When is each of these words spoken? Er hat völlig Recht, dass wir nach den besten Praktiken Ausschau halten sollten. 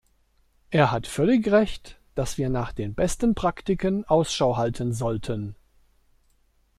Er 0.71 0.89
hat 0.91 1.05
völlig 1.05 1.51
Recht, 1.51 1.99
dass 2.15 2.39
wir 2.39 2.49
nach 2.49 2.71
den 2.73 2.95
besten 2.95 3.35
Praktiken 3.35 4.03
Ausschau 4.05 4.57
halten 4.57 4.93
sollten. 4.93 5.53